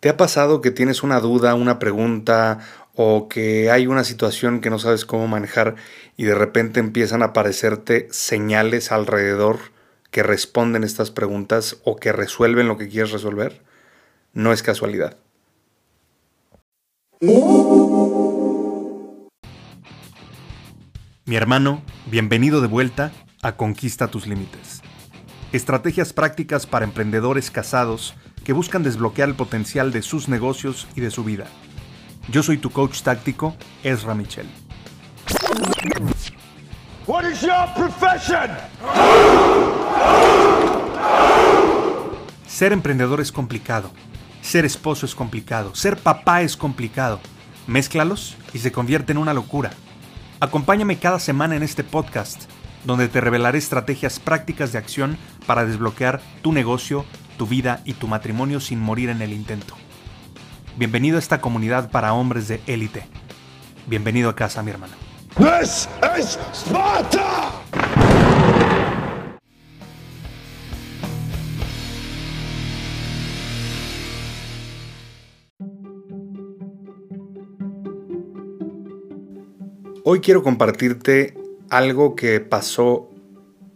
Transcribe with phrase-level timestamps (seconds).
[0.00, 2.58] ¿Te ha pasado que tienes una duda, una pregunta
[2.94, 5.76] o que hay una situación que no sabes cómo manejar
[6.16, 9.58] y de repente empiezan a aparecerte señales alrededor
[10.10, 13.62] que responden estas preguntas o que resuelven lo que quieres resolver?
[14.34, 15.16] No es casualidad.
[21.24, 24.82] Mi hermano, bienvenido de vuelta a Conquista tus Límites.
[25.52, 28.14] Estrategias prácticas para emprendedores casados
[28.46, 31.46] que buscan desbloquear el potencial de sus negocios y de su vida.
[32.28, 34.46] Yo soy tu coach táctico, Ezra Michel.
[37.08, 38.48] What is your profession?
[42.46, 43.90] Ser emprendedor es complicado.
[44.42, 45.74] Ser esposo es complicado.
[45.74, 47.18] Ser papá es complicado.
[47.66, 49.72] Mézclalos y se convierte en una locura.
[50.38, 52.44] Acompáñame cada semana en este podcast,
[52.84, 57.04] donde te revelaré estrategias prácticas de acción para desbloquear tu negocio,
[57.36, 59.74] tu vida y tu matrimonio sin morir en el intento.
[60.76, 63.06] Bienvenido a esta comunidad para hombres de élite.
[63.86, 64.94] Bienvenido a casa, mi hermano.
[65.36, 67.52] This is Sparta!
[80.08, 81.34] Hoy quiero compartirte
[81.68, 83.10] algo que pasó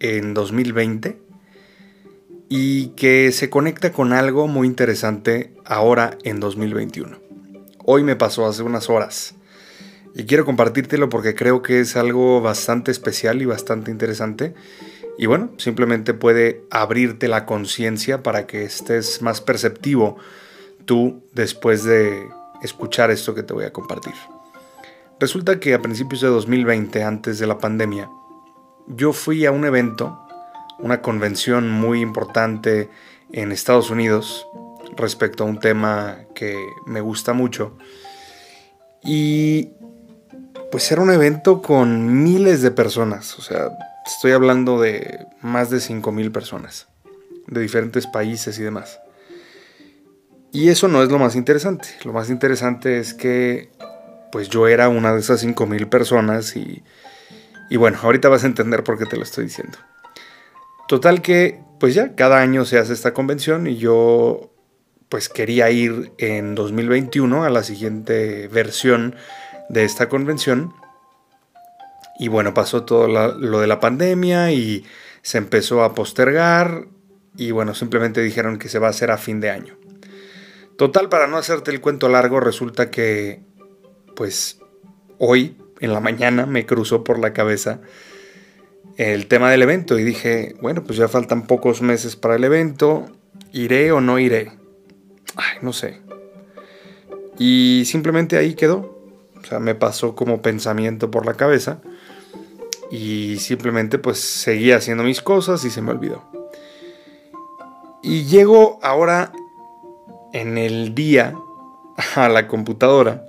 [0.00, 1.25] en 2020
[2.48, 7.18] y que se conecta con algo muy interesante ahora en 2021.
[7.84, 9.34] Hoy me pasó hace unas horas
[10.14, 14.54] y quiero compartírtelo porque creo que es algo bastante especial y bastante interesante
[15.18, 20.16] y bueno, simplemente puede abrirte la conciencia para que estés más perceptivo
[20.84, 22.28] tú después de
[22.62, 24.14] escuchar esto que te voy a compartir.
[25.18, 28.10] Resulta que a principios de 2020, antes de la pandemia,
[28.86, 30.25] yo fui a un evento,
[30.78, 32.88] una convención muy importante
[33.32, 34.46] en Estados Unidos
[34.96, 37.76] respecto a un tema que me gusta mucho.
[39.02, 39.70] Y
[40.70, 43.70] pues era un evento con miles de personas, o sea,
[44.04, 46.88] estoy hablando de más de 5.000 personas,
[47.46, 49.00] de diferentes países y demás.
[50.52, 53.70] Y eso no es lo más interesante, lo más interesante es que
[54.32, 56.82] pues yo era una de esas 5.000 personas y,
[57.70, 59.78] y bueno, ahorita vas a entender por qué te lo estoy diciendo.
[60.88, 64.52] Total que, pues ya, cada año se hace esta convención y yo
[65.08, 69.14] pues quería ir en 2021 a la siguiente versión
[69.68, 70.72] de esta convención.
[72.18, 74.84] Y bueno, pasó todo lo de la pandemia y
[75.22, 76.86] se empezó a postergar
[77.36, 79.76] y bueno, simplemente dijeron que se va a hacer a fin de año.
[80.78, 83.42] Total, para no hacerte el cuento largo, resulta que
[84.14, 84.58] pues
[85.18, 87.80] hoy en la mañana me cruzó por la cabeza
[88.96, 93.06] el tema del evento y dije, bueno, pues ya faltan pocos meses para el evento,
[93.52, 94.52] ¿iré o no iré?
[95.36, 96.00] Ay, no sé.
[97.38, 98.96] Y simplemente ahí quedó.
[99.38, 101.80] O sea, me pasó como pensamiento por la cabeza
[102.90, 106.24] y simplemente pues seguí haciendo mis cosas y se me olvidó.
[108.02, 109.32] Y llego ahora
[110.32, 111.34] en el día
[112.14, 113.26] a la computadora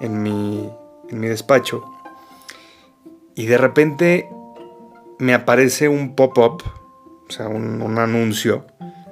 [0.00, 0.70] en mi,
[1.08, 1.84] en mi despacho
[3.34, 4.28] y de repente
[5.18, 6.62] me aparece un pop-up,
[7.28, 8.66] o sea, un, un, anuncio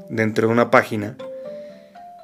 [0.09, 1.17] dentro de una página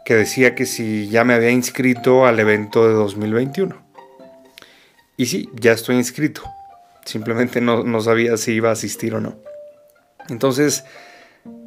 [0.04, 3.80] que decía que si ya me había inscrito al evento de 2021.
[5.16, 6.42] Y sí, ya estoy inscrito.
[7.04, 9.36] Simplemente no, no sabía si iba a asistir o no.
[10.28, 10.84] Entonces,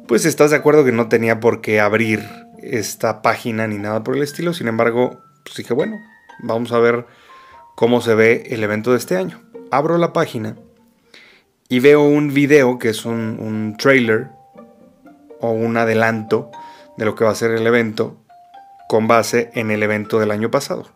[0.08, 2.24] pues estás de acuerdo que no tenía por qué abrir
[2.62, 4.52] esta página ni nada por el estilo.
[4.54, 5.96] Sin embargo, pues dije, bueno,
[6.38, 7.06] Vamos a ver
[7.74, 9.42] cómo se ve el evento de este año.
[9.70, 10.56] Abro la página
[11.68, 14.28] y veo un video que es un, trailer
[15.40, 16.50] o un adelanto
[16.96, 18.22] de lo que va a ser el evento
[18.88, 20.90] con base en el evento del año pasado.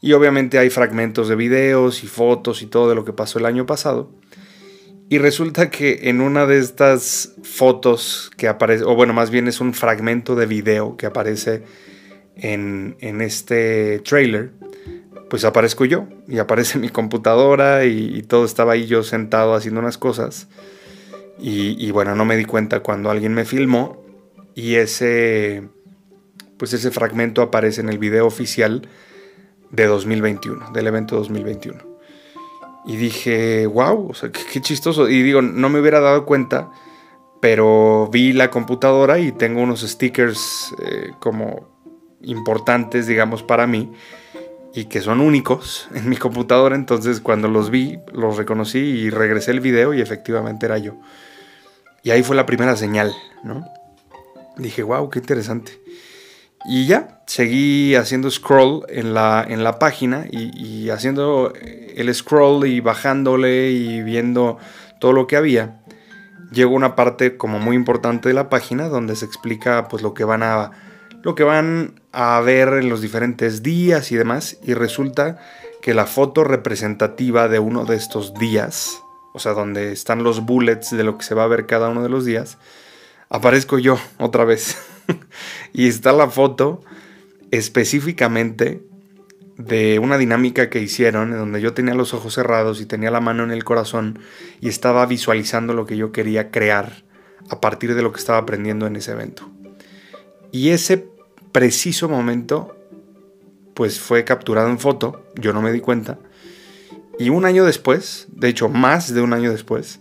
[0.00, 3.46] Y obviamente hay fragmentos de videos y fotos y todo de lo que pasó el
[3.46, 4.10] año pasado.
[5.08, 9.60] Y resulta que en una de estas fotos que aparece, o bueno, más bien es
[9.60, 11.62] un fragmento de video que aparece
[12.36, 14.52] en, este trailer,
[15.28, 19.98] pues aparezco yo y aparece mi computadora y, todo estaba ahí yo sentado haciendo unas
[19.98, 20.48] cosas.
[21.36, 24.00] Y, bueno, no me di cuenta cuando alguien me filmó
[24.54, 25.68] y ese,
[26.56, 28.88] pues ese fragmento aparece en el video oficial
[29.72, 31.80] de 2021, del evento 2021.
[32.86, 34.12] Y dije, wow,
[34.52, 35.08] qué, chistoso.
[35.08, 36.70] Y digo, no me hubiera dado cuenta,
[37.40, 41.68] pero vi la computadora y tengo unos stickers eh, como
[42.22, 43.92] importantes, digamos, para mí
[44.74, 46.74] y que son únicos en mi computadora.
[46.74, 50.96] Entonces, cuando los vi, los reconocí y regresé el video y efectivamente era yo.
[52.02, 53.66] Y ahí fue la primera señal, ¿no?
[54.56, 55.80] Dije, wow, qué interesante.
[56.66, 62.66] Y ya, seguí haciendo scroll en la, en la página y, y, haciendo el scroll
[62.66, 64.58] y bajándole y viendo
[64.98, 65.80] todo lo que había.
[66.52, 70.24] Llegó una parte como muy importante de la página donde se explica pues lo que
[70.24, 70.70] van a
[71.24, 75.40] lo que van a ver en los diferentes días y demás y resulta
[75.82, 80.90] que la foto representativa de uno de estos días, o sea, donde están los bullets
[80.90, 82.58] de lo que se va a ver cada uno de los días,
[83.30, 84.76] aparezco yo otra vez.
[85.72, 86.82] y está la foto
[87.50, 88.82] específicamente
[89.56, 93.20] de una dinámica que hicieron en donde yo tenía los ojos cerrados y tenía la
[93.20, 94.18] mano en el corazón
[94.60, 97.04] y estaba visualizando lo que yo quería crear
[97.48, 99.48] a partir de lo que estaba aprendiendo en ese evento.
[100.50, 101.13] Y ese
[101.54, 102.76] preciso momento
[103.74, 106.18] pues fue capturado en foto, yo no me di cuenta.
[107.16, 110.00] Y un año después, de hecho más de un año después,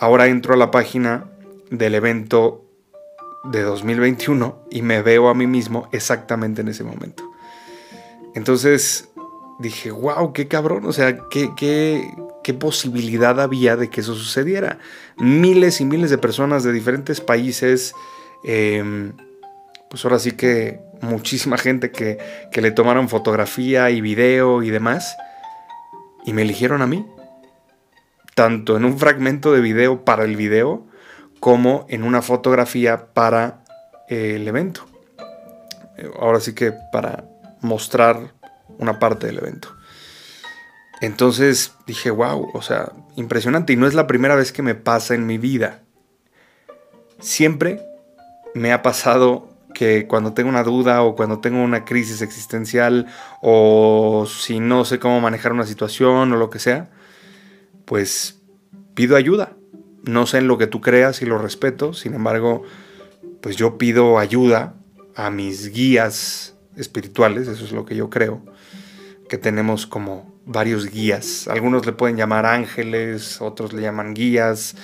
[0.00, 1.30] ahora entro a la página
[1.70, 2.64] del evento
[3.44, 7.22] de 2021 y me veo a mí mismo exactamente en ese momento.
[8.34, 9.08] Entonces
[9.60, 12.12] dije, wow, qué cabrón, o sea, qué, qué,
[12.42, 14.80] qué posibilidad había de que eso sucediera.
[15.16, 17.94] Miles y miles de personas de diferentes países,
[18.42, 19.12] em,
[19.92, 22.16] pues ahora sí que muchísima gente que,
[22.50, 25.18] que le tomaron fotografía y video y demás,
[26.24, 27.06] y me eligieron a mí.
[28.34, 30.86] Tanto en un fragmento de video para el video,
[31.40, 33.64] como en una fotografía para
[34.08, 34.86] el evento.
[36.18, 37.26] Ahora sí que para
[37.60, 38.32] mostrar
[38.78, 39.76] una parte del evento.
[41.02, 43.74] Entonces dije, wow, o sea, impresionante.
[43.74, 45.82] Y no es la primera vez que me pasa en mi vida.
[47.20, 47.82] Siempre
[48.54, 49.51] me ha pasado
[50.08, 53.06] cuando tengo una duda o cuando tengo una crisis existencial
[53.40, 56.90] o si no sé cómo manejar una situación o lo que sea,
[57.84, 58.40] pues
[58.94, 59.56] pido ayuda.
[60.04, 62.62] No sé en lo que tú creas y lo respeto, sin embargo,
[63.40, 64.74] pues yo pido ayuda
[65.14, 68.42] a mis guías espirituales, eso es lo que yo creo,
[69.28, 71.46] que tenemos como varios guías.
[71.48, 74.74] Algunos le pueden llamar ángeles, otros le llaman guías,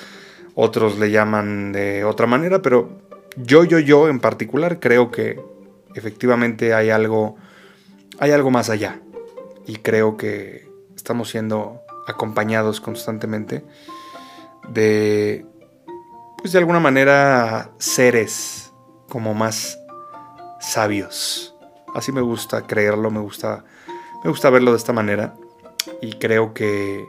[0.54, 5.40] otros le llaman de otra manera, pero yo, yo, yo en particular creo que
[5.94, 7.36] efectivamente hay algo,
[8.18, 9.00] hay algo más allá.
[9.66, 13.64] Y creo que estamos siendo acompañados constantemente
[14.70, 15.44] de,
[16.38, 18.72] pues de alguna manera, seres
[19.08, 19.78] como más
[20.60, 21.54] sabios.
[21.94, 23.64] Así me gusta creerlo, me gusta,
[24.24, 25.34] me gusta verlo de esta manera.
[26.00, 27.06] Y creo que,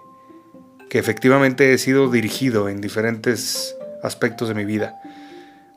[0.90, 5.02] que efectivamente he sido dirigido en diferentes aspectos de mi vida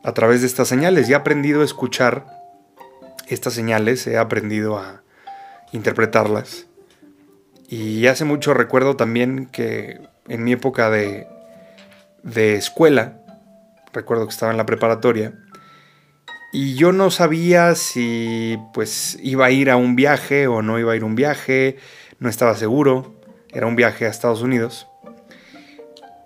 [0.03, 1.09] a través de estas señales.
[1.09, 2.27] Y he aprendido a escuchar
[3.29, 5.03] estas señales, he aprendido a
[5.73, 6.67] interpretarlas.
[7.69, 11.27] Y hace mucho recuerdo también que en mi época de,
[12.23, 13.19] de escuela,
[13.93, 15.35] recuerdo que estaba en la preparatoria,
[16.53, 20.93] y yo no sabía si pues iba a ir a un viaje o no iba
[20.93, 21.79] a ir a un viaje,
[22.19, 23.15] no estaba seguro,
[23.53, 24.87] era un viaje a Estados Unidos.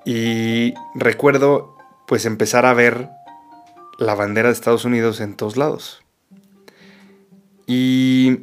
[0.05, 1.77] Y recuerdo
[2.09, 3.09] pues empezar a ver
[3.99, 6.03] la bandera de Estados Unidos en todos lados.
[7.67, 8.41] Y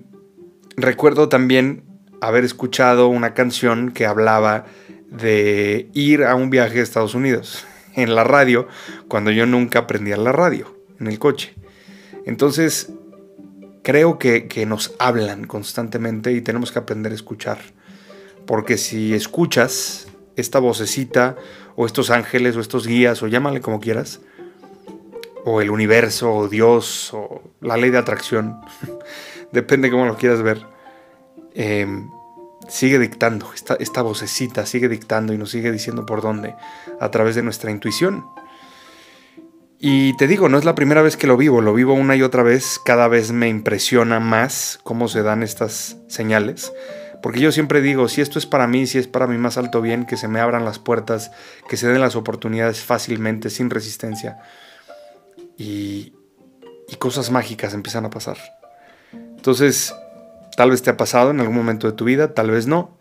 [0.76, 1.84] recuerdo también
[2.22, 4.66] haber escuchado una canción que hablaba
[5.10, 7.66] de ir a un viaje a Estados Unidos
[7.96, 8.68] en la radio
[9.08, 11.54] cuando yo nunca aprendía la radio en el coche.
[12.26, 12.92] Entonces,
[13.84, 17.60] creo que, que, nos hablan constantemente y tenemos que aprender a escuchar.
[18.46, 21.36] Porque si escuchas esta vocecita
[21.76, 24.22] o estos ángeles o estos guías o llámale como quieras,
[25.46, 28.62] o el universo, o Dios, o la ley de atracción,
[29.52, 30.66] depende cómo lo quieras ver,
[31.54, 32.10] em,
[32.68, 36.56] sigue dictando, esta, esta vocecita sigue dictando y nos sigue diciendo por dónde,
[37.00, 38.26] a través de nuestra intuición.
[39.80, 42.22] Y te digo, no es la primera vez que lo vivo, lo vivo una y
[42.22, 46.72] otra vez, cada vez me impresiona más cómo se dan estas señales.
[47.22, 49.82] Porque yo siempre digo, si esto es para mí, si es para mi más alto
[49.82, 51.32] bien, que se me abran las puertas,
[51.68, 54.40] que se den las oportunidades fácilmente, sin resistencia
[55.58, 56.14] y,
[57.00, 58.38] cosas mágicas empiezan a pasar.
[59.12, 59.94] Entonces,
[60.56, 62.98] tal vez te ha pasado en algún momento de tu vida, tal vez no,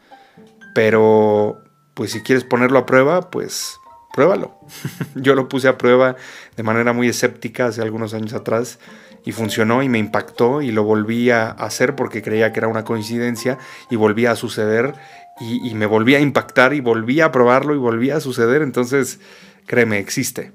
[0.74, 1.62] pero
[1.94, 3.76] pues si quieres ponerlo a prueba, pues
[4.12, 4.58] pruébalo.
[5.14, 6.16] Yo lo puse a prueba
[6.56, 8.80] de manera muy escéptica hace algunos años atrás
[9.24, 12.84] y funcionó y me impactó y lo volví a hacer porque creía que era una
[12.84, 14.94] coincidencia y volvía a suceder
[15.38, 18.62] y, y me volvía a impactar y volví a probarlo y volvía a suceder.
[18.62, 19.20] Entonces,
[19.66, 20.52] créeme, existe.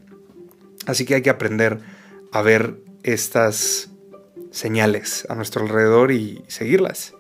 [0.88, 1.80] Así que hay que aprender
[2.32, 3.90] a ver estas
[4.52, 7.14] señales a nuestro alrededor y seguirlas,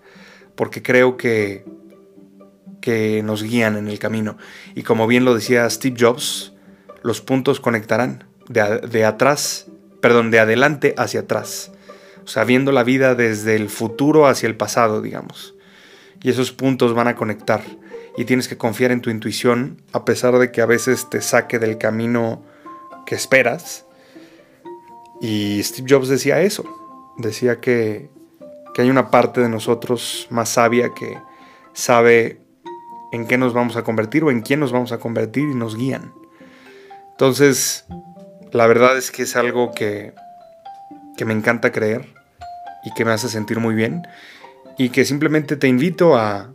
[0.55, 1.65] porque creo que,
[2.81, 4.37] que nos guían en el camino.
[4.73, 6.53] Y como bien lo decía Steve Jobs,
[7.03, 9.67] los puntos conectarán de, de atrás,
[10.01, 11.71] perdón, de adelante hacia atrás.
[12.23, 15.55] O sea, viendo la vida desde el futuro hacia el pasado, digamos.
[16.23, 17.61] Y esos puntos van a conectar.
[18.17, 21.59] Y tienes que confiar en tu intuición, a pesar de que a veces te saque
[21.59, 22.43] del camino
[23.07, 23.85] que esperas.
[25.19, 26.63] Y Steve Jobs decía eso.
[27.17, 28.11] Decía que,
[28.75, 31.17] que hay una parte de nosotros más sabia que
[31.73, 32.39] sabe
[33.11, 35.75] en qué nos vamos a convertir o en quién nos vamos a convertir y nos
[35.75, 36.13] guían.
[37.11, 37.85] Entonces,
[38.51, 40.13] la verdad es que es algo que,
[41.15, 42.13] que me encanta creer
[42.83, 44.05] y que me hace sentir muy bien
[44.77, 46.53] y que simplemente te invito a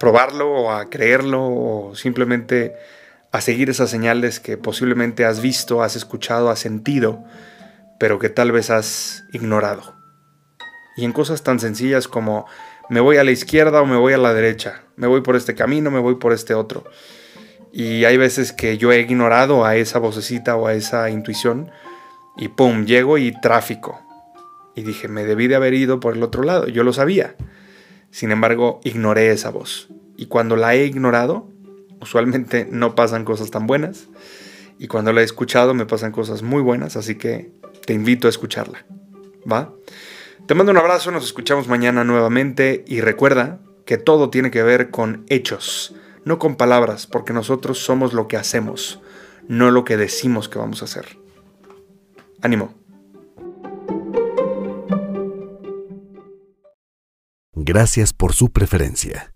[0.00, 2.74] probarlo o a creerlo o simplemente
[3.32, 7.24] a seguir esas señales que posiblemente has visto, has escuchado, has sentido,
[7.98, 9.94] pero que tal vez has ignorado.
[10.96, 12.46] Y en cosas tan sencillas como
[12.88, 15.54] me voy a la izquierda o me voy a la derecha, me voy por este
[15.54, 16.84] camino, me voy por este otro.
[17.72, 21.70] Y hay veces que yo he ignorado a esa vocecita o a esa intuición
[22.36, 24.00] y pum, llego y tráfico.
[24.74, 27.36] Y dije, me debí de haber ido por el otro lado, yo lo sabía.
[28.10, 29.88] Sin embargo, ignoré esa voz.
[30.16, 31.50] Y cuando la he ignorado,
[32.00, 34.08] usualmente no pasan cosas tan buenas.
[34.78, 37.50] Y cuando la he escuchado me pasan cosas muy buenas, así que
[37.86, 38.84] te invito a escucharla.
[39.50, 39.72] ¿Va?
[40.46, 44.90] Te mando un abrazo, nos escuchamos mañana nuevamente y recuerda que todo tiene que ver
[44.90, 49.00] con hechos, no con palabras, porque nosotros somos lo que hacemos,
[49.48, 51.18] no lo que decimos que vamos a hacer.
[52.42, 52.74] Ánimo.
[57.54, 59.35] Gracias por su preferencia.